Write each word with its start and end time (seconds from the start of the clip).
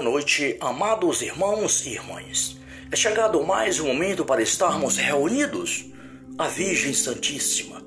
Boa 0.00 0.12
noite, 0.12 0.56
amados 0.62 1.20
irmãos 1.20 1.84
e 1.84 1.90
irmãs. 1.90 2.56
É 2.90 2.96
chegado 2.96 3.44
mais 3.44 3.78
um 3.80 3.88
momento 3.88 4.24
para 4.24 4.40
estarmos 4.40 4.96
reunidos 4.96 5.92
à 6.38 6.48
Virgem 6.48 6.94
Santíssima, 6.94 7.84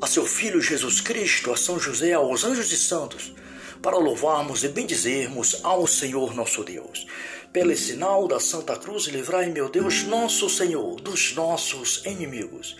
a 0.00 0.08
seu 0.08 0.26
Filho 0.26 0.60
Jesus 0.60 1.00
Cristo, 1.00 1.52
a 1.52 1.56
São 1.56 1.78
José, 1.78 2.14
aos 2.14 2.42
anjos 2.42 2.72
e 2.72 2.76
santos, 2.76 3.32
para 3.80 3.96
louvarmos 3.96 4.64
e 4.64 4.68
bendizermos 4.70 5.60
ao 5.62 5.86
Senhor 5.86 6.34
nosso 6.34 6.64
Deus. 6.64 7.06
Pelo 7.52 7.76
sinal 7.76 8.26
da 8.26 8.40
Santa 8.40 8.74
Cruz, 8.74 9.04
livrai, 9.04 9.50
meu 9.50 9.68
Deus, 9.68 10.02
nosso 10.02 10.50
Senhor, 10.50 11.00
dos 11.00 11.32
nossos 11.36 12.04
inimigos. 12.04 12.76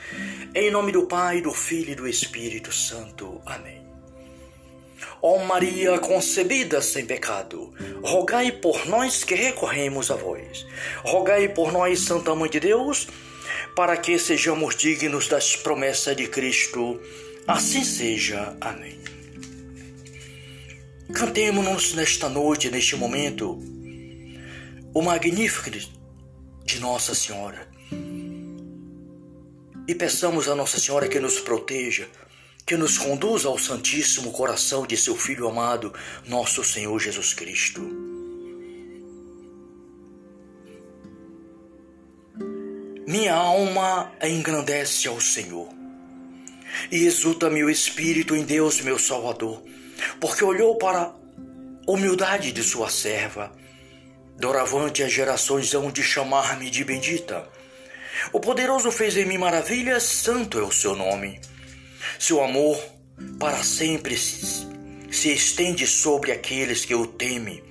Em 0.53 0.73
nome 0.73 0.91
do 0.91 1.07
Pai, 1.07 1.41
do 1.41 1.53
Filho 1.53 1.93
e 1.93 1.95
do 1.95 2.09
Espírito 2.09 2.73
Santo. 2.73 3.41
Amém. 3.47 3.90
Ó 5.23 5.39
Maria 5.45 5.99
concebida 5.99 6.81
sem 6.81 7.05
pecado, 7.05 7.73
rogai 8.03 8.53
por 8.53 8.87
nós 8.87 9.23
que 9.25 9.35
recorremos 9.35 10.11
a 10.11 10.17
vós. 10.17 10.67
Rogai 11.05 11.49
por 11.49 11.73
nós, 11.73 12.01
Santa 12.01 12.35
Mãe 12.35 12.49
de 12.49 12.61
Deus, 12.61 13.07
para 13.77 13.97
que 13.97 14.19
sejamos 14.19 14.77
dignos 14.77 15.29
das 15.29 15.57
promessas 15.57 16.17
de 16.17 16.27
Cristo. 16.27 17.01
Assim 17.47 17.85
seja. 17.85 18.57
Amém. 18.61 18.99
Cantemos-nos 21.13 21.95
nesta 21.95 22.29
noite, 22.29 22.71
neste 22.71 22.97
momento, 22.97 23.59
o 24.95 25.03
magnífico 25.03 25.71
de 26.65 26.81
Nossa 26.81 27.15
Senhora. 27.15 27.69
E 29.89 29.95
peçamos 29.95 30.49
a 30.49 30.55
Nossa 30.55 30.79
Senhora 30.79 31.09
que 31.09 31.19
nos 31.19 31.41
proteja, 31.41 32.09
que 32.67 32.77
nos 32.77 32.99
conduza 32.99 33.49
ao 33.49 33.59
Santíssimo 33.59 34.33
Coração 34.33 34.87
de 34.87 34.97
seu 34.97 35.17
Filho 35.17 35.49
amado, 35.49 35.93
nosso 36.27 36.63
Senhor 36.63 36.99
Jesus 36.99 37.35
Cristo. 37.35 37.81
Minha 43.07 43.35
alma 43.35 44.13
engrandece 44.23 45.09
ao 45.09 45.21
Senhor, 45.21 45.69
e 46.93 47.05
exulta 47.05 47.51
meu 47.51 47.69
espírito 47.69 48.37
em 48.37 48.45
Deus, 48.45 48.81
meu 48.81 48.99
Salvador, 48.99 49.63
porque 50.21 50.45
olhou 50.45 50.77
para 50.77 51.01
a 51.01 51.15
humildade 51.89 52.53
de 52.53 52.63
sua 52.63 52.89
serva. 52.89 53.53
Doravante 54.39 55.03
as 55.03 55.13
gerações 55.13 55.75
hão 55.75 55.91
de 55.91 56.03
chamar-me 56.03 56.71
de 56.71 56.85
bendita. 56.85 57.49
O 58.33 58.39
poderoso 58.39 58.93
fez 58.93 59.17
em 59.17 59.25
mim 59.25 59.39
maravilhas, 59.39 60.05
santo 60.05 60.59
é 60.59 60.63
o 60.63 60.73
seu 60.73 60.95
nome. 60.95 61.41
Seu 62.21 62.45
amor 62.45 62.79
para 63.39 63.63
sempre 63.65 64.15
se 64.15 65.33
estende 65.33 65.87
sobre 65.87 66.31
aqueles 66.31 66.85
que 66.85 66.95
o 66.95 67.07
temem. 67.07 67.65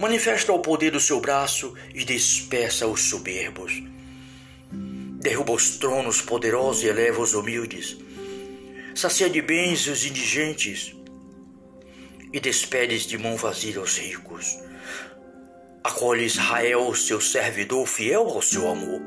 Manifesta 0.00 0.52
o 0.52 0.58
poder 0.58 0.90
do 0.90 0.98
seu 0.98 1.20
braço 1.20 1.72
e 1.94 2.04
despeça 2.04 2.88
os 2.88 3.02
soberbos. 3.02 3.84
Derruba 4.72 5.52
os 5.52 5.78
tronos 5.78 6.20
poderosos 6.20 6.82
e 6.82 6.88
eleva 6.88 7.22
os 7.22 7.32
humildes. 7.32 7.96
Sacia 8.96 9.30
de 9.30 9.40
bens 9.40 9.86
os 9.86 10.04
indigentes 10.04 10.92
e 12.32 12.40
despedes 12.40 13.06
de 13.06 13.16
mão 13.16 13.36
vazia 13.36 13.80
os 13.80 13.96
ricos. 13.96 14.58
Acolhe 15.84 16.24
Israel, 16.24 16.92
seu 16.96 17.20
servidor 17.20 17.86
fiel 17.86 18.22
ao 18.22 18.42
seu 18.42 18.68
amor 18.68 19.00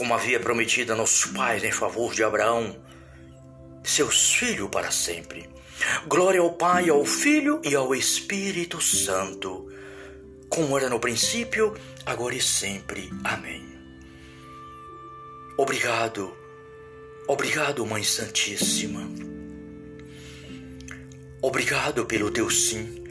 como 0.00 0.14
havia 0.14 0.40
prometido 0.40 0.94
a 0.94 0.96
nossos 0.96 1.30
pais 1.30 1.62
em 1.62 1.70
favor 1.70 2.14
de 2.14 2.24
Abraão, 2.24 2.74
seus 3.84 4.32
filhos 4.32 4.70
para 4.70 4.90
sempre. 4.90 5.46
Glória 6.06 6.40
ao 6.40 6.54
Pai, 6.54 6.88
ao 6.88 7.04
Filho 7.04 7.60
e 7.62 7.74
ao 7.74 7.94
Espírito 7.94 8.80
Santo, 8.80 9.70
como 10.48 10.78
era 10.78 10.88
no 10.88 10.98
princípio, 10.98 11.76
agora 12.06 12.34
e 12.34 12.40
sempre. 12.40 13.10
Amém. 13.22 13.62
Obrigado, 15.58 16.34
obrigado, 17.28 17.84
Mãe 17.84 18.02
Santíssima. 18.02 19.06
Obrigado 21.42 22.06
pelo 22.06 22.30
teu 22.30 22.48
sim, 22.48 23.04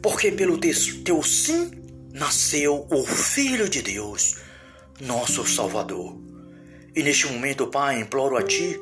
porque 0.00 0.32
pelo 0.32 0.58
teu 0.58 1.22
sim 1.22 1.70
nasceu 2.14 2.86
o 2.90 3.04
Filho 3.04 3.68
de 3.68 3.82
Deus 3.82 4.42
nosso 5.00 5.46
Salvador. 5.46 6.18
E 6.94 7.02
neste 7.02 7.26
momento, 7.26 7.66
Pai, 7.66 8.00
imploro 8.00 8.36
a 8.36 8.42
Ti, 8.42 8.80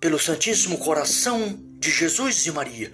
pelo 0.00 0.18
Santíssimo 0.18 0.78
Coração 0.78 1.56
de 1.78 1.90
Jesus 1.90 2.44
e 2.46 2.50
Maria, 2.50 2.90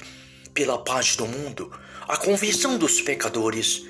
pela 0.53 0.79
paz 0.79 1.17
do 1.17 1.27
mundo, 1.27 1.73
a 2.07 2.17
convenção 2.17 2.77
dos 2.77 3.01
pecadores, 3.01 3.87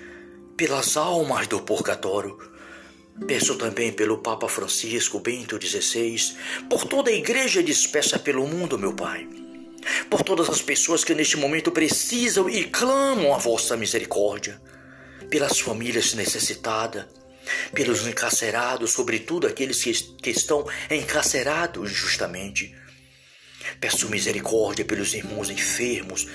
pelas 0.56 0.97
almas 0.97 1.48
do 1.48 1.60
purgatório. 1.60 2.38
Peço 3.27 3.56
também 3.56 3.93
pelo 3.93 4.19
Papa 4.19 4.48
Francisco 4.48 5.19
Bento 5.19 5.59
XVI, 5.60 6.37
por 6.71 6.84
toda 6.84 7.10
a 7.10 7.15
igreja 7.15 7.62
dispersa 7.62 8.19
pelo 8.19 8.47
mundo, 8.47 8.78
meu 8.78 8.93
Pai. 8.93 9.28
Por 10.09 10.22
todas 10.22 10.48
as 10.48 10.62
pessoas 10.62 11.03
que 11.03 11.15
neste 11.15 11.37
momento 11.37 11.72
precisam 11.72 12.48
e 12.48 12.65
clamam 12.65 13.34
a 13.34 13.38
vossa 13.38 13.77
misericórdia, 13.77 14.60
pelas 15.28 15.59
famílias 15.59 16.15
necessitadas, 16.15 17.06
pelos 17.72 18.06
encarcerados, 18.06 18.92
sobretudo 18.92 19.47
aqueles 19.47 19.82
que, 19.82 20.31
estão 20.31 20.66
encarcerados 20.91 21.91
injustamente. 21.91 22.75
Peço 23.81 24.09
misericórdia 24.09 24.84
pelos 24.84 25.14
irmãos 25.14 25.50
enfermos, 25.50 26.26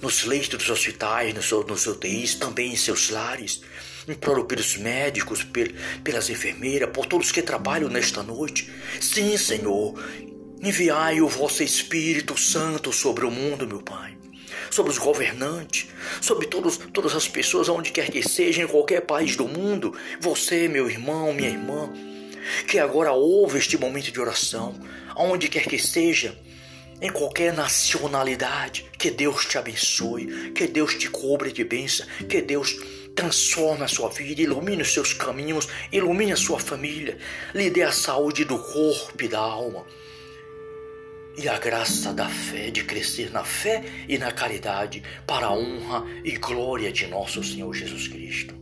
nos 0.00 0.24
leitos 0.24 0.58
dos 0.58 0.70
hospitais, 0.70 1.34
nos, 1.34 1.50
nos 1.50 1.86
UTIs, 1.86 2.34
também 2.34 2.72
em 2.72 2.76
seus 2.76 3.10
lares. 3.10 3.62
Imploro 4.06 4.44
pelos 4.44 4.76
médicos, 4.76 5.42
pel, 5.42 5.74
pelas 6.02 6.28
enfermeiras, 6.28 6.90
por 6.92 7.06
todos 7.06 7.32
que 7.32 7.40
trabalham 7.40 7.88
nesta 7.88 8.22
noite. 8.22 8.70
Sim, 9.00 9.36
Senhor, 9.38 9.94
enviai 10.62 11.20
o 11.20 11.28
vosso 11.28 11.62
Espírito 11.62 12.38
Santo 12.38 12.92
sobre 12.92 13.24
o 13.24 13.30
mundo, 13.30 13.66
meu 13.66 13.80
Pai 13.80 14.14
sobre 14.74 14.90
os 14.90 14.98
governantes, 14.98 15.86
sobre 16.20 16.48
todos, 16.48 16.76
todas 16.76 17.14
as 17.14 17.28
pessoas, 17.28 17.68
onde 17.68 17.92
quer 17.92 18.10
que 18.10 18.28
seja, 18.28 18.62
em 18.62 18.66
qualquer 18.66 19.02
país 19.02 19.36
do 19.36 19.46
mundo. 19.46 19.96
Você, 20.20 20.66
meu 20.66 20.90
irmão, 20.90 21.32
minha 21.32 21.48
irmã, 21.48 21.92
que 22.66 22.80
agora 22.80 23.12
ouve 23.12 23.58
este 23.58 23.78
momento 23.78 24.10
de 24.10 24.20
oração, 24.20 24.74
aonde 25.10 25.48
quer 25.48 25.66
que 25.66 25.78
seja, 25.78 26.36
em 27.00 27.08
qualquer 27.08 27.52
nacionalidade, 27.52 28.84
que 28.98 29.12
Deus 29.12 29.46
te 29.46 29.56
abençoe, 29.58 30.50
que 30.52 30.66
Deus 30.66 30.96
te 30.96 31.08
cobre 31.08 31.52
de 31.52 31.62
bênção, 31.62 32.04
que 32.28 32.42
Deus 32.42 32.76
transforme 33.14 33.84
a 33.84 33.88
sua 33.88 34.08
vida, 34.08 34.42
ilumine 34.42 34.82
os 34.82 34.92
seus 34.92 35.12
caminhos, 35.12 35.68
ilumine 35.92 36.32
a 36.32 36.36
sua 36.36 36.58
família, 36.58 37.16
lhe 37.54 37.70
dê 37.70 37.82
a 37.82 37.92
saúde 37.92 38.44
do 38.44 38.58
corpo 38.58 39.22
e 39.22 39.28
da 39.28 39.38
alma 39.38 39.86
e 41.36 41.48
a 41.48 41.58
graça 41.58 42.12
da 42.12 42.28
fé, 42.28 42.70
de 42.70 42.84
crescer 42.84 43.30
na 43.30 43.44
fé 43.44 43.82
e 44.08 44.16
na 44.18 44.30
caridade, 44.30 45.02
para 45.26 45.46
a 45.46 45.52
honra 45.52 46.04
e 46.24 46.32
glória 46.36 46.92
de 46.92 47.06
nosso 47.06 47.42
Senhor 47.42 47.72
Jesus 47.74 48.08
Cristo. 48.08 48.54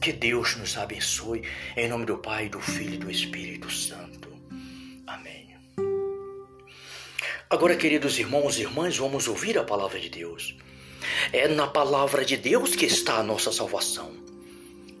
Que 0.00 0.12
Deus 0.12 0.56
nos 0.56 0.76
abençoe, 0.76 1.42
em 1.76 1.88
nome 1.88 2.06
do 2.06 2.18
Pai, 2.18 2.48
do 2.48 2.58
Filho 2.58 2.94
e 2.94 2.98
do 2.98 3.10
Espírito 3.10 3.70
Santo. 3.70 4.30
Amém. 5.06 5.54
Agora, 7.48 7.76
queridos 7.76 8.18
irmãos 8.18 8.58
e 8.58 8.62
irmãs, 8.62 8.96
vamos 8.96 9.28
ouvir 9.28 9.58
a 9.58 9.64
palavra 9.64 10.00
de 10.00 10.08
Deus. 10.08 10.56
É 11.32 11.48
na 11.48 11.66
palavra 11.66 12.24
de 12.24 12.36
Deus 12.36 12.74
que 12.74 12.86
está 12.86 13.16
a 13.16 13.22
nossa 13.22 13.52
salvação. 13.52 14.12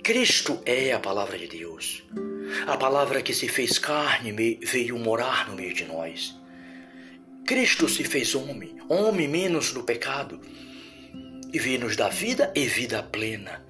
Cristo 0.02 0.60
é 0.64 0.92
a 0.92 1.00
palavra 1.00 1.38
de 1.38 1.46
Deus. 1.46 2.02
A 2.66 2.76
palavra 2.76 3.22
que 3.22 3.34
se 3.34 3.48
fez 3.48 3.78
carne 3.78 4.32
veio 4.62 4.98
morar 4.98 5.48
no 5.48 5.56
meio 5.56 5.74
de 5.74 5.84
nós. 5.84 6.39
Cristo 7.46 7.88
se 7.88 8.04
fez 8.04 8.34
homem, 8.34 8.76
homem 8.88 9.26
menos 9.26 9.72
no 9.72 9.82
pecado, 9.82 10.40
e 11.52 11.58
veio 11.58 11.80
nos 11.80 11.96
vida 12.12 12.52
e 12.54 12.66
vida 12.66 13.02
plena. 13.02 13.64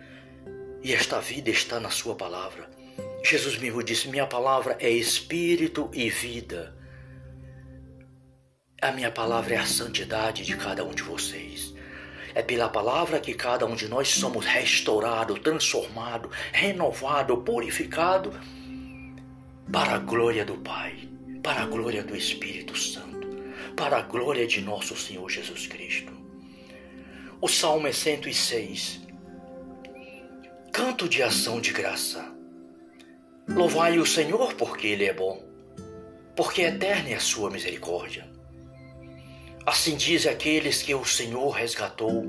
E 0.83 0.93
esta 0.93 1.19
vida 1.21 1.51
está 1.51 1.81
na 1.81 1.91
Sua 1.91 2.15
palavra. 2.15 2.69
Jesus 3.25 3.59
mesmo 3.59 3.83
disse: 3.83 4.09
Minha 4.09 4.27
palavra 4.27 4.77
é 4.81 4.91
espírito 4.91 5.91
e 5.95 6.11
vida. 6.11 6.77
A 8.83 8.93
minha 8.93 9.11
palavra 9.11 9.55
é 9.55 9.59
a 9.59 9.67
santidade 9.67 10.45
de 10.45 10.57
cada 10.57 10.85
um 10.85 10.91
de 10.91 11.03
vocês. 11.03 11.75
É 12.35 12.43
pela 12.43 12.69
palavra 12.69 13.19
que 13.19 13.35
cada 13.35 13.67
um 13.67 13.75
de 13.75 13.89
nós 13.89 14.09
somos 14.09 14.45
restaurado, 14.47 15.39
transformado, 15.39 16.31
renovado, 16.53 17.39
purificado 17.39 18.33
para 19.71 19.95
a 19.95 19.99
glória 19.99 20.45
do 20.45 20.57
Pai, 20.59 21.09
para 21.43 21.63
a 21.63 21.67
glória 21.67 22.03
do 22.03 22.17
Espírito 22.17 22.77
Santo 22.79 23.10
para 23.81 23.97
a 23.97 24.03
glória 24.03 24.47
de 24.47 24.61
nosso 24.61 24.95
Senhor 24.95 25.27
Jesus 25.31 25.67
Cristo. 25.67 26.13
O 27.41 27.49
Salmo 27.49 27.87
é 27.87 27.93
106. 27.93 29.01
Canto 30.71 31.09
de 31.09 31.23
ação 31.23 31.63
de 31.63 31.73
graça. 31.73 32.31
Louvai 33.49 33.99
o 33.99 34.05
Senhor 34.05 34.53
porque 34.53 34.87
Ele 34.87 35.07
é 35.07 35.15
bom, 35.15 35.43
porque 36.37 36.61
eterna 36.61 37.09
é 37.09 37.15
a 37.15 37.21
sua 37.21 37.49
misericórdia. 37.51 38.31
Assim 39.65 39.97
diz 39.97 40.27
aqueles 40.27 40.83
que 40.83 40.95
o 40.95 41.07
Senhor 41.07 41.49
resgatou 41.49 42.23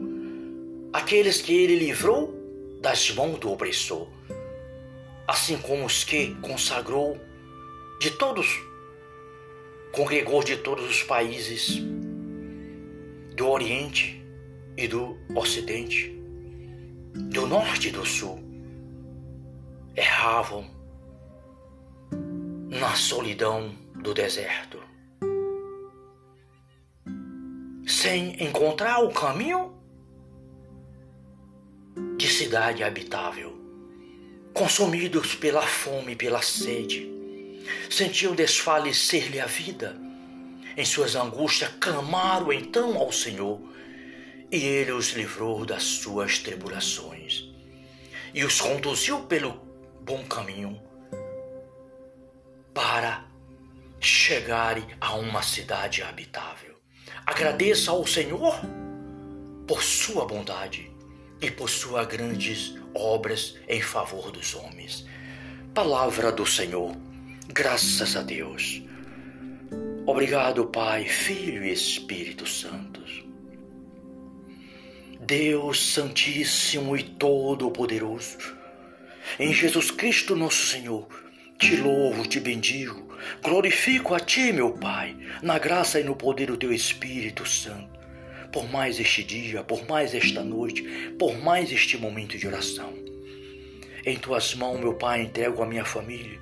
aqueles 0.93 1.41
que 1.41 1.53
ele 1.53 1.75
livrou 1.75 2.33
das 2.79 3.11
mãos 3.11 3.37
do 3.39 3.51
opressor, 3.51 4.07
assim 5.27 5.57
como 5.57 5.85
os 5.85 6.05
que 6.05 6.33
consagrou 6.35 7.19
de 7.99 8.11
todos, 8.11 8.47
congregou 9.91 10.43
de 10.43 10.57
todos 10.57 10.89
os 10.89 11.03
países 11.03 11.81
do 13.35 13.47
Oriente 13.47 14.23
e 14.77 14.87
do 14.87 15.17
Ocidente, 15.35 16.17
do 17.13 17.45
Norte 17.45 17.89
e 17.89 17.91
do 17.91 18.05
Sul, 18.05 18.39
erravam 19.95 20.65
na 22.69 22.95
solidão 22.95 23.75
do 23.95 24.13
deserto, 24.13 24.79
sem 27.85 28.41
encontrar 28.41 29.03
o 29.03 29.11
caminho 29.11 29.73
de 32.17 32.27
cidade 32.27 32.83
habitável, 32.83 33.53
consumidos 34.53 35.35
pela 35.35 35.61
fome 35.61 36.13
e 36.13 36.15
pela 36.15 36.41
sede, 36.41 37.20
sentiam 37.89 38.35
desfalecer-lhe 38.35 39.39
a 39.39 39.45
vida. 39.45 39.97
Em 40.77 40.85
suas 40.85 41.15
angústias 41.15 41.71
clamaram 41.79 42.51
então 42.51 42.97
ao 42.97 43.11
Senhor, 43.11 43.59
e 44.51 44.57
ele 44.57 44.91
os 44.91 45.11
livrou 45.11 45.65
das 45.65 45.83
suas 45.83 46.39
tribulações 46.39 47.51
e 48.33 48.43
os 48.43 48.59
conduziu 48.61 49.21
pelo 49.21 49.61
bom 50.01 50.23
caminho 50.23 50.81
para 52.73 53.25
chegarem 53.99 54.85
a 54.99 55.15
uma 55.15 55.41
cidade 55.41 56.01
habitável. 56.01 56.75
Agradeça 57.25 57.91
ao 57.91 58.05
Senhor 58.07 58.59
por 59.67 59.83
sua 59.83 60.25
bondade 60.25 60.91
e 61.41 61.51
por 61.51 61.69
suas 61.69 62.07
grandes 62.07 62.75
obras 62.95 63.57
em 63.67 63.81
favor 63.81 64.31
dos 64.31 64.55
homens. 64.55 65.05
Palavra 65.73 66.31
do 66.31 66.45
Senhor, 66.45 66.95
graças 67.47 68.15
a 68.15 68.21
Deus. 68.21 68.81
Obrigado, 70.05 70.65
Pai, 70.65 71.05
Filho 71.05 71.63
e 71.63 71.71
Espírito 71.71 72.47
Santos. 72.47 73.23
Deus 75.19 75.93
Santíssimo 75.93 76.97
e 76.97 77.03
Todo-Poderoso, 77.03 78.37
em 79.39 79.53
Jesus 79.53 79.91
Cristo 79.91 80.35
nosso 80.35 80.65
Senhor, 80.65 81.07
te 81.57 81.75
louvo, 81.75 82.27
te 82.27 82.39
bendigo, 82.39 83.15
glorifico 83.41 84.15
a 84.15 84.19
Ti, 84.19 84.51
meu 84.51 84.71
Pai, 84.71 85.15
na 85.41 85.59
graça 85.59 85.99
e 85.99 86.03
no 86.03 86.15
poder 86.15 86.47
do 86.47 86.57
Teu 86.57 86.73
Espírito 86.73 87.47
Santo, 87.47 87.99
por 88.51 88.69
mais 88.69 88.99
este 88.99 89.23
dia, 89.23 89.63
por 89.63 89.87
mais 89.87 90.15
esta 90.15 90.43
noite, 90.43 90.81
por 91.17 91.37
mais 91.37 91.71
este 91.71 91.97
momento 91.97 92.37
de 92.37 92.47
oração. 92.47 92.91
Em 94.03 94.17
Tuas 94.17 94.55
mãos, 94.55 94.79
meu 94.79 94.95
Pai, 94.95 95.21
entrego 95.21 95.61
a 95.61 95.67
minha 95.67 95.85
família, 95.85 96.41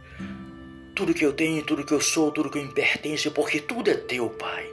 tudo 1.00 1.14
que 1.14 1.26
eu 1.26 1.32
tenho, 1.32 1.64
tudo 1.64 1.86
que 1.86 1.94
eu 1.94 2.02
sou, 2.02 2.30
tudo 2.30 2.50
que 2.50 2.60
me 2.60 2.74
pertence, 2.74 3.32
porque 3.32 3.62
tudo 3.62 3.90
é 3.90 3.94
Teu, 3.94 4.30
Pai. 4.32 4.70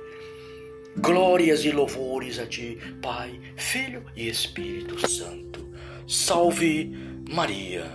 Glórias 0.96 1.64
e 1.64 1.70
louvores 1.70 2.40
a 2.40 2.46
Ti, 2.46 2.76
Pai, 3.00 3.40
Filho 3.54 4.04
e 4.16 4.28
Espírito 4.28 5.08
Santo. 5.08 5.64
Salve 6.08 6.90
Maria. 7.30 7.92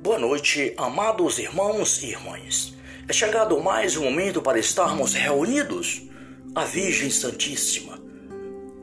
Boa 0.00 0.18
noite, 0.18 0.72
amados 0.78 1.38
irmãos 1.38 2.02
e 2.02 2.06
irmãs. 2.06 2.74
É 3.06 3.12
chegado 3.12 3.60
mais 3.60 3.98
um 3.98 4.04
momento 4.04 4.40
para 4.40 4.58
estarmos 4.58 5.12
reunidos 5.12 6.08
à 6.54 6.64
Virgem 6.64 7.10
Santíssima, 7.10 8.01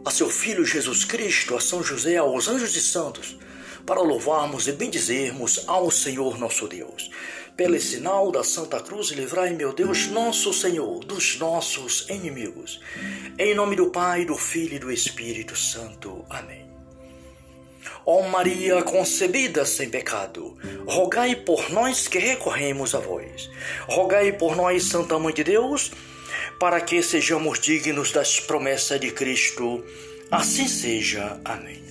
a 0.06 0.12
seu 0.12 0.30
Filho 0.30 0.66
Jesus 0.66 1.04
Cristo, 1.04 1.56
a 1.56 1.60
São 1.60 1.84
José, 1.84 2.18
aos 2.18 2.48
anjos 2.48 2.75
e 2.75 2.81
santos, 2.81 3.38
para 3.86 4.01
louvarmos 4.01 4.68
e 4.68 4.72
bendizermos 4.72 5.63
ao 5.68 5.92
Senhor 5.92 6.38
nosso 6.38 6.68
Deus. 6.68 7.10
Pelo 7.56 7.80
sinal 7.80 8.31
da 8.31 8.44
Santa 8.44 8.80
Cruz, 8.80 9.10
livrai, 9.10 9.54
meu 9.54 9.74
Deus, 9.74 10.07
nosso 10.07 10.54
Senhor, 10.54 11.04
dos 11.04 11.38
nossos 11.38 12.07
inimigos. 12.10 12.80
Em 13.38 13.54
nome 13.54 13.75
do 13.75 13.90
Pai, 13.90 14.24
do 14.24 14.36
Filho 14.36 14.75
e 14.75 14.80
do 14.80 14.92
Espírito 14.92 15.57
Santo. 15.57 16.25
Amém. 16.30 16.69
Ó 18.06 18.22
Maria 18.24 18.81
concebida 18.81 19.66
sem 19.66 19.90
pecado, 19.90 20.57
rogai 20.88 21.36
por 21.36 21.69
nós 21.69 22.07
que 22.07 22.18
recorremos 22.18 22.96
a 22.96 23.00
vós. 23.00 23.50
Rogai 23.88 24.31
por 24.31 24.56
nós, 24.56 24.84
Santa 24.86 25.19
Mãe 25.19 25.34
de 25.34 25.44
Deus, 25.44 25.92
para 26.60 26.82
que 26.82 27.02
sejamos 27.02 27.58
dignos 27.60 28.12
das 28.12 28.40
promessas 28.40 29.00
de 29.00 29.12
Cristo. 29.12 29.84
Assim 30.30 30.68
seja. 30.68 31.40
Amém. 31.46 31.82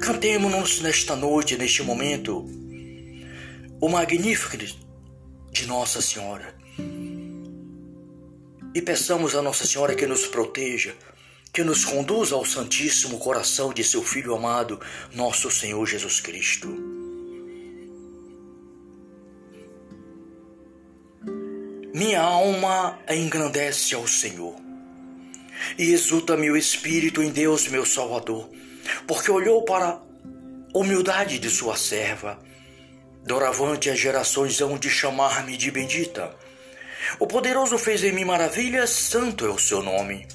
Cantemos-nos 0.00 0.80
nesta 0.80 1.16
noite, 1.16 1.58
neste 1.58 1.82
momento, 1.82 2.46
o 3.80 3.88
Magnificat 3.88 4.74
de 5.50 5.66
Nossa 5.66 6.00
Senhora. 6.00 6.54
E 8.74 8.80
peçamos 8.80 9.34
a 9.34 9.42
Nossa 9.42 9.66
Senhora 9.66 9.94
que 9.94 10.06
nos 10.06 10.26
proteja, 10.26 10.94
que 11.52 11.62
nos 11.62 11.84
conduza 11.84 12.36
ao 12.36 12.44
Santíssimo 12.44 13.18
Coração 13.18 13.72
de 13.72 13.84
seu 13.84 14.02
Filho 14.02 14.34
amado, 14.34 14.80
nosso 15.12 15.50
Senhor 15.50 15.84
Jesus 15.86 16.20
Cristo. 16.20 16.91
Minha 21.94 22.22
alma 22.22 22.98
engrandece 23.06 23.94
ao 23.94 24.08
Senhor, 24.08 24.56
e 25.76 25.92
exulta 25.92 26.38
meu 26.38 26.56
espírito 26.56 27.22
em 27.22 27.30
Deus, 27.30 27.68
meu 27.68 27.84
Salvador, 27.84 28.48
porque 29.06 29.30
olhou 29.30 29.62
para 29.62 29.88
a 29.88 30.00
humildade 30.74 31.38
de 31.38 31.50
sua 31.50 31.76
serva. 31.76 32.38
Doravante 33.26 33.90
as 33.90 33.98
gerações 33.98 34.58
hão 34.62 34.78
de 34.78 34.88
chamar-me 34.88 35.54
de 35.54 35.70
bendita. 35.70 36.34
O 37.18 37.26
poderoso 37.26 37.76
fez 37.76 38.02
em 38.02 38.12
mim 38.12 38.24
maravilhas, 38.24 38.88
santo 38.88 39.44
é 39.44 39.50
o 39.50 39.58
seu 39.58 39.82
nome. 39.82 40.26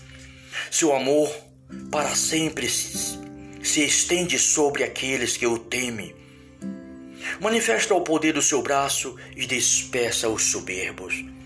Seu 0.69 0.95
amor 0.95 1.35
para 1.89 2.13
sempre 2.13 2.69
se 2.69 3.83
estende 3.83 4.37
sobre 4.37 4.83
aqueles 4.83 5.35
que 5.35 5.47
o 5.47 5.57
temem. 5.57 6.15
Manifesta 7.41 7.95
o 7.95 8.01
poder 8.01 8.33
do 8.33 8.43
seu 8.43 8.61
braço 8.61 9.15
e 9.35 9.47
despeça 9.47 10.29
os 10.29 10.43
soberbos. 10.43 11.36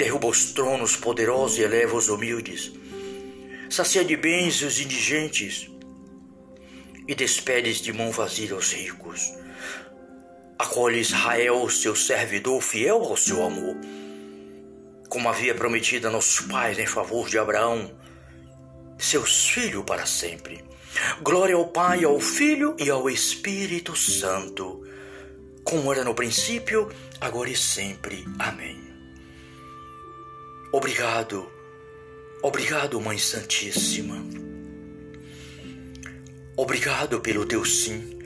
Derruba 0.00 0.28
os 0.28 0.46
tronos 0.52 0.96
poderosos 0.96 1.58
e 1.58 1.62
eleva 1.62 1.94
os 1.94 2.08
humildes. 2.08 2.72
Sacia 3.68 4.02
de 4.02 4.16
bens 4.16 4.62
os 4.62 4.80
indigentes 4.80 5.70
e 7.06 7.14
despedes 7.14 7.82
de 7.82 7.92
mão 7.92 8.10
vazia 8.10 8.56
os 8.56 8.72
ricos. 8.72 9.30
Acolhe 10.58 11.00
Israel, 11.00 11.68
seu 11.68 11.94
servidor 11.94 12.62
fiel 12.62 13.04
ao 13.04 13.14
seu 13.14 13.44
amor 13.44 13.76
como 15.10 15.28
havia 15.28 15.54
prometido 15.54 16.08
a 16.08 16.10
nossos 16.10 16.46
pais 16.46 16.78
em 16.78 16.86
favor 16.86 17.28
de 17.28 17.36
Abraão, 17.36 17.92
seus 18.96 19.50
filhos 19.50 19.84
para 19.84 20.06
sempre. 20.06 20.64
Glória 21.20 21.56
ao 21.56 21.68
Pai, 21.68 22.04
ao 22.04 22.18
Filho 22.18 22.74
e 22.78 22.88
ao 22.88 23.10
Espírito 23.10 23.94
Santo, 23.94 24.82
como 25.62 25.92
era 25.92 26.04
no 26.04 26.14
princípio, 26.14 26.88
agora 27.20 27.50
e 27.50 27.56
sempre. 27.56 28.24
Amém. 28.38 28.89
Obrigado, 30.72 31.50
obrigado, 32.42 33.00
Mãe 33.00 33.18
Santíssima. 33.18 34.24
Obrigado 36.56 37.20
pelo 37.20 37.44
teu 37.44 37.64
sim, 37.64 38.16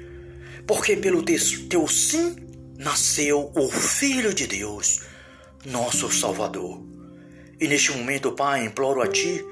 porque 0.67 0.95
pelo 0.95 1.23
teu 1.23 1.89
sim 1.89 2.37
nasceu 2.77 3.51
o 3.57 3.71
Filho 3.71 4.35
de 4.35 4.47
Deus 4.47 5.01
nosso 5.65 6.11
Salvador. 6.13 6.85
E 7.59 7.67
neste 7.67 7.93
momento, 7.93 8.33
Pai, 8.33 8.67
imploro 8.67 9.01
a 9.01 9.09
Ti, 9.09 9.43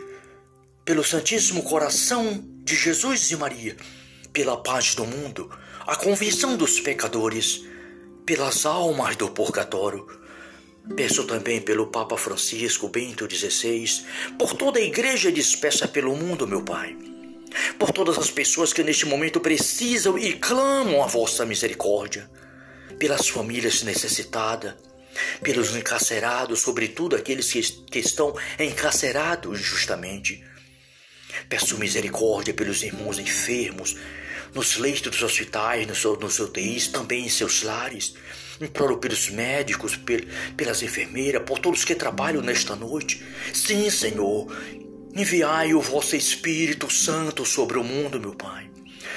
pelo 0.85 1.03
Santíssimo 1.03 1.63
Coração 1.63 2.45
de 2.63 2.77
Jesus 2.77 3.31
e 3.31 3.37
Maria, 3.37 3.75
pela 4.35 4.63
paz 4.63 4.95
do 4.95 5.07
mundo, 5.07 5.51
a 5.87 5.97
convenção 5.97 6.59
dos 6.59 6.79
pecadores, 6.79 7.65
pelas 8.27 8.67
almas 8.67 9.17
do 9.17 9.31
purgatório. 9.31 10.07
Peço 10.97 11.25
também 11.25 11.61
pelo 11.61 11.87
Papa 11.87 12.17
Francisco 12.17 12.89
Bento 12.89 13.29
XVI, 13.31 14.05
por 14.37 14.55
toda 14.55 14.81
a 14.81 14.83
igreja 14.83 15.31
dispersa 15.31 15.87
pelo 15.87 16.17
mundo, 16.17 16.47
meu 16.47 16.63
Pai. 16.63 16.97
Por 17.79 17.93
todas 17.93 18.19
as 18.19 18.31
pessoas 18.31 18.73
que 18.73 18.83
neste 18.83 19.07
momento 19.07 19.41
precisam 19.41 20.19
e 20.19 20.33
clamam 20.33 21.03
a 21.03 21.07
vossa 21.07 21.47
misericórdia, 21.47 22.29
pelas 22.99 23.29
famílias 23.29 23.83
necessitadas, 23.83 24.75
pelos 25.43 25.75
encarcerados, 25.77 26.61
sobretudo 26.61 27.15
aqueles 27.15 27.53
que, 27.53 27.63
que 27.63 27.99
estão 28.01 28.35
encarcerados 28.59 29.61
injustamente. 29.61 30.43
Peço 31.49 31.79
misericórdia 31.79 32.53
pelos 32.53 32.83
irmãos 32.83 33.19
enfermos, 33.19 33.97
nos 34.55 34.77
leitos 34.77 35.11
dos 35.11 35.23
hospitais, 35.23 35.87
nos, 35.87 36.03
nos 36.19 36.39
UTIs, 36.39 36.89
também 36.89 37.25
em 37.25 37.29
seus 37.29 37.63
lares, 37.63 38.15
Imploro 38.63 38.99
pelos 38.99 39.29
médicos, 39.29 39.99
pelas 40.57 40.83
enfermeiras, 40.85 41.43
por 41.45 41.59
todos 41.59 41.85
que 41.85 41.97
trabalham 41.97 42.41
nesta 42.41 42.77
noite. 42.77 43.21
Sim, 43.53 43.91
Senhor, 43.91 44.57
enviai 45.13 45.75
o 45.75 45.81
vosso 45.81 46.15
Espírito 46.15 46.89
Santo 46.89 47.45
sobre 47.45 47.77
o 47.77 47.83
mundo, 47.83 48.21
meu 48.21 48.35
Pai. 48.37 48.71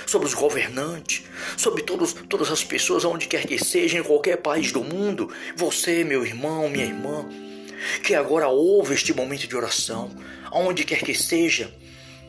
Sobre 0.07 0.27
os 0.27 0.33
governantes, 0.33 1.23
sobre 1.57 1.83
todos, 1.83 2.13
todas 2.27 2.49
as 2.49 2.63
pessoas, 2.63 3.05
onde 3.05 3.27
quer 3.27 3.45
que 3.45 3.63
seja, 3.63 3.99
em 3.99 4.03
qualquer 4.03 4.37
país 4.37 4.71
do 4.71 4.83
mundo. 4.83 5.31
Você, 5.55 6.03
meu 6.03 6.25
irmão, 6.25 6.67
minha 6.67 6.85
irmã, 6.85 7.29
que 8.03 8.15
agora 8.15 8.47
ouve 8.47 8.95
este 8.95 9.13
momento 9.13 9.47
de 9.47 9.55
oração, 9.55 10.09
aonde 10.45 10.83
quer 10.83 11.03
que 11.03 11.13
seja, 11.13 11.71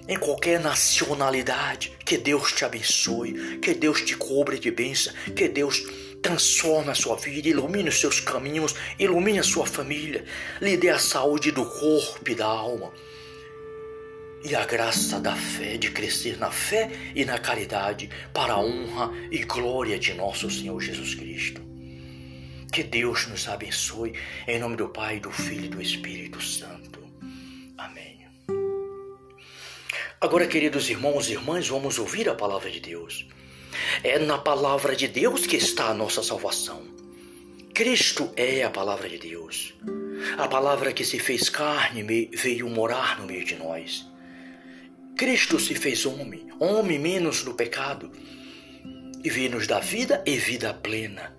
em 0.08 0.16
qualquer 0.16 0.60
nacionalidade. 0.60 1.92
Que 2.04 2.16
Deus 2.16 2.52
te 2.52 2.64
abençoe, 2.64 3.58
que 3.58 3.74
Deus 3.74 4.02
te 4.02 4.16
cubra 4.16 4.58
de 4.58 4.70
bênção, 4.70 5.12
que 5.34 5.48
Deus 5.48 5.82
transforme 6.22 6.90
a 6.90 6.94
sua 6.94 7.16
vida, 7.16 7.48
ilumine 7.48 7.88
os 7.88 8.00
seus 8.00 8.20
caminhos, 8.20 8.74
ilumine 8.98 9.38
a 9.38 9.44
sua 9.44 9.66
família, 9.66 10.24
lhe 10.60 10.76
dê 10.76 10.88
a 10.88 10.98
saúde 10.98 11.52
do 11.52 11.64
corpo 11.64 12.30
e 12.30 12.34
da 12.34 12.46
alma. 12.46 12.92
E 14.44 14.54
a 14.54 14.64
graça 14.64 15.20
da 15.20 15.34
fé, 15.34 15.76
de 15.76 15.90
crescer 15.90 16.38
na 16.38 16.50
fé 16.50 16.90
e 17.14 17.24
na 17.24 17.38
caridade, 17.38 18.08
para 18.32 18.54
a 18.54 18.60
honra 18.60 19.12
e 19.30 19.38
glória 19.44 19.98
de 19.98 20.14
nosso 20.14 20.50
Senhor 20.50 20.80
Jesus 20.80 21.14
Cristo. 21.14 21.62
Que 22.72 22.82
Deus 22.82 23.26
nos 23.26 23.48
abençoe, 23.48 24.12
em 24.46 24.58
nome 24.58 24.76
do 24.76 24.88
Pai, 24.88 25.18
do 25.18 25.30
Filho 25.30 25.66
e 25.66 25.68
do 25.68 25.82
Espírito 25.82 26.42
Santo. 26.42 27.00
Amém. 27.78 28.25
Agora, 30.18 30.46
queridos 30.46 30.88
irmãos 30.88 31.28
e 31.28 31.32
irmãs, 31.32 31.68
vamos 31.68 31.98
ouvir 31.98 32.26
a 32.26 32.34
palavra 32.34 32.70
de 32.70 32.80
Deus. 32.80 33.26
É 34.02 34.18
na 34.18 34.38
palavra 34.38 34.96
de 34.96 35.06
Deus 35.06 35.46
que 35.46 35.56
está 35.56 35.88
a 35.88 35.94
nossa 35.94 36.22
salvação. 36.22 36.82
Cristo 37.74 38.32
é 38.34 38.62
a 38.62 38.70
palavra 38.70 39.10
de 39.10 39.18
Deus. 39.18 39.74
A 40.38 40.48
palavra 40.48 40.94
que 40.94 41.04
se 41.04 41.18
fez 41.18 41.50
carne 41.50 42.30
veio 42.32 42.66
morar 42.70 43.20
no 43.20 43.26
meio 43.26 43.44
de 43.44 43.56
nós. 43.56 44.06
Cristo 45.18 45.60
se 45.60 45.74
fez 45.74 46.06
homem, 46.06 46.48
homem 46.58 46.98
menos 46.98 47.44
no 47.44 47.52
pecado, 47.52 48.10
e 49.22 49.28
veio 49.28 49.50
nos 49.50 49.66
dar 49.66 49.80
vida 49.80 50.24
e 50.24 50.36
vida 50.36 50.72
plena. 50.72 51.36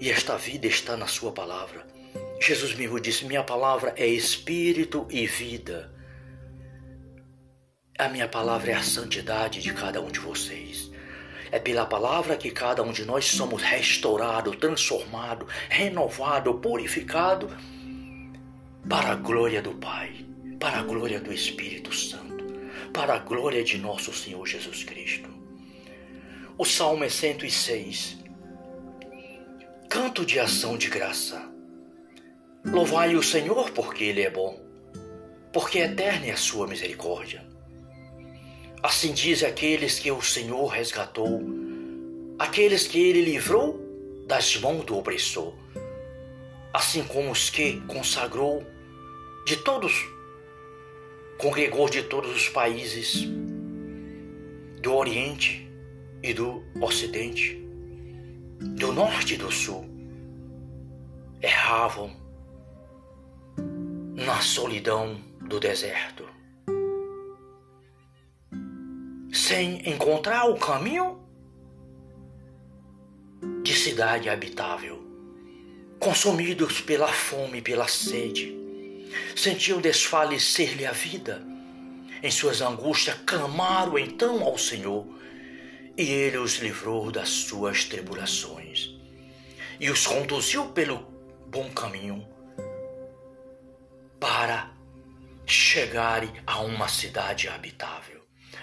E 0.00 0.10
esta 0.10 0.38
vida 0.38 0.66
está 0.66 0.96
na 0.96 1.06
Sua 1.06 1.30
palavra. 1.30 1.86
Jesus 2.40 2.74
mesmo 2.74 2.98
disse: 2.98 3.26
Minha 3.26 3.44
palavra 3.44 3.92
é 3.98 4.06
espírito 4.06 5.06
e 5.10 5.26
vida. 5.26 5.91
A 8.02 8.08
minha 8.08 8.26
palavra 8.26 8.72
é 8.72 8.74
a 8.74 8.82
santidade 8.82 9.62
de 9.62 9.72
cada 9.72 10.00
um 10.00 10.08
de 10.08 10.18
vocês. 10.18 10.90
É 11.52 11.60
pela 11.60 11.86
palavra 11.86 12.36
que 12.36 12.50
cada 12.50 12.82
um 12.82 12.90
de 12.90 13.04
nós 13.04 13.26
somos 13.26 13.62
restaurado, 13.62 14.56
transformado, 14.56 15.46
renovado, 15.68 16.52
purificado 16.54 17.48
para 18.88 19.12
a 19.12 19.14
glória 19.14 19.62
do 19.62 19.74
Pai, 19.74 20.26
para 20.58 20.80
a 20.80 20.82
glória 20.82 21.20
do 21.20 21.32
Espírito 21.32 21.94
Santo, 21.94 22.44
para 22.92 23.14
a 23.14 23.18
glória 23.20 23.62
de 23.62 23.78
nosso 23.78 24.12
Senhor 24.12 24.44
Jesus 24.48 24.82
Cristo. 24.82 25.30
O 26.58 26.64
Salmo 26.64 27.04
é 27.04 27.08
106. 27.08 28.18
Canto 29.88 30.26
de 30.26 30.40
ação 30.40 30.76
de 30.76 30.88
graça. 30.88 31.40
Louvai 32.64 33.14
o 33.14 33.22
Senhor 33.22 33.70
porque 33.70 34.02
Ele 34.02 34.22
é 34.22 34.30
bom, 34.30 34.60
porque 35.52 35.78
eterna 35.78 36.26
é 36.26 36.32
a 36.32 36.36
sua 36.36 36.66
misericórdia. 36.66 37.51
Assim 38.82 39.12
diz 39.12 39.44
aqueles 39.44 40.00
que 40.00 40.10
o 40.10 40.20
Senhor 40.20 40.66
resgatou, 40.66 41.40
aqueles 42.36 42.88
que 42.88 42.98
ele 42.98 43.22
livrou 43.22 43.80
das 44.26 44.56
mãos 44.56 44.84
do 44.84 44.98
opressor, 44.98 45.54
assim 46.74 47.04
como 47.04 47.30
os 47.30 47.48
que 47.48 47.80
consagrou 47.82 48.66
de 49.46 49.56
todos, 49.58 49.92
congregou 51.38 51.88
de 51.88 52.02
todos 52.02 52.34
os 52.34 52.48
países 52.48 53.24
do 54.80 54.94
Oriente 54.94 55.70
e 56.20 56.34
do 56.34 56.64
Ocidente, 56.80 57.64
do 58.58 58.92
Norte 58.92 59.34
e 59.34 59.36
do 59.36 59.52
Sul, 59.52 59.86
erravam 61.40 62.10
na 64.16 64.40
solidão 64.40 65.20
do 65.40 65.60
deserto 65.60 66.41
sem 69.52 69.86
encontrar 69.86 70.48
o 70.48 70.56
caminho 70.56 71.20
de 73.62 73.74
cidade 73.74 74.30
habitável. 74.30 75.04
Consumidos 76.00 76.80
pela 76.80 77.08
fome 77.08 77.58
e 77.58 77.62
pela 77.62 77.86
sede, 77.86 78.56
sentiam 79.36 79.78
desfalecer-lhe 79.78 80.86
a 80.86 80.92
vida. 80.92 81.46
Em 82.22 82.30
suas 82.30 82.62
angústias, 82.62 83.18
clamaram 83.26 83.98
então 83.98 84.42
ao 84.42 84.56
Senhor, 84.56 85.06
e 85.98 86.10
ele 86.10 86.38
os 86.38 86.56
livrou 86.56 87.12
das 87.12 87.28
suas 87.28 87.84
tribulações 87.84 88.94
e 89.78 89.90
os 89.90 90.06
conduziu 90.06 90.68
pelo 90.68 91.06
bom 91.48 91.68
caminho 91.72 92.26
para 94.18 94.72
chegarem 95.44 96.32
a 96.46 96.60
uma 96.60 96.88
cidade 96.88 97.48
habitável. 97.48 98.21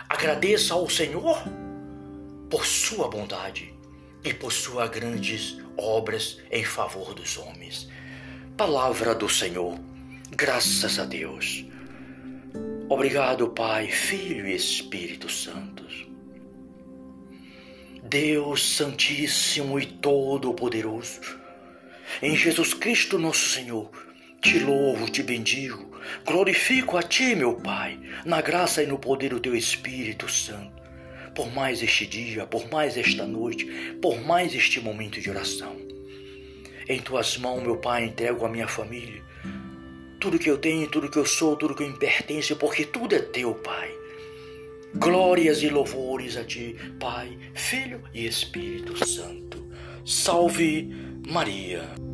Agradeça 0.10 0.74
ao 0.74 0.89
Senhor 0.89 1.38
por 2.50 2.66
sua 2.66 3.08
bondade 3.08 3.72
e 4.24 4.34
por 4.34 4.51
suas 4.51 4.89
grandes 4.89 5.58
obras 5.78 6.39
em 6.50 6.63
favor 6.63 7.13
dos 7.13 7.38
homens. 7.38 7.88
Palavra 8.58 9.13
do 9.13 9.30
Senhor, 9.30 9.80
graças 10.32 10.98
a 10.98 11.06
Deus. 11.06 11.63
Obrigado, 12.89 13.50
Pai, 13.50 13.88
Filho 13.88 14.48
e 14.48 14.56
Espírito 14.56 15.30
Santos. 15.30 16.08
Deus 18.04 18.78
Santíssimo 18.78 19.80
e 19.80 19.86
Todo-Poderoso, 19.86 21.22
em 22.20 22.36
Jesus 22.36 22.74
Cristo, 22.74 23.20
nosso 23.20 23.48
Senhor, 23.50 23.92
te 24.42 24.58
louvo, 24.58 25.08
te 25.08 25.22
bendigo, 25.22 25.88
glorifico 26.25 26.98
a 26.98 27.03
Ti, 27.03 27.36
meu 27.36 27.56
Pai, 27.56 28.00
na 28.25 28.41
graça 28.41 28.84
e 28.84 28.88
no 28.88 29.00
poder 29.00 29.29
do 29.29 29.39
Teu 29.39 29.56
Espírito 29.56 30.29
Santo, 30.29 30.82
por 31.36 31.51
mais 31.53 31.82
este 31.82 32.06
dia, 32.06 32.46
por 32.46 32.70
mais 32.70 32.98
esta 32.98 33.25
noite, 33.25 33.65
por 34.01 34.20
mais 34.22 34.53
este 34.53 34.79
momento 34.79 35.20
de 35.20 35.29
oração. 35.29 35.75
Em 36.88 37.00
Tuas 37.00 37.38
mãos, 37.38 37.62
meu 37.62 37.77
Pai, 37.77 38.06
entrego 38.06 38.46
a 38.46 38.50
minha 38.50 38.68
família, 38.68 39.22
tudo 40.20 40.39
que 40.39 40.50
eu 40.50 40.58
tenho, 40.58 40.89
tudo 40.89 41.10
que 41.10 41.18
eu 41.18 41.25
sou, 41.25 41.56
tudo 41.56 41.75
que 41.75 41.86
me 41.86 41.98
pertence, 41.98 42.53
porque 42.56 42.86
tudo 42.86 43.15
é 43.15 43.20
Teu, 43.20 43.53
Pai. 43.56 43.89
Glórias 44.96 45.62
e 45.62 45.70
louvores 45.70 46.36
a 46.36 46.44
Ti, 46.44 46.75
Pai, 47.00 47.38
Filho 47.53 48.01
e 48.13 48.25
Espírito 48.25 48.98
Santo. 49.06 49.70
Salve 50.03 50.89
Maria. 51.27 52.09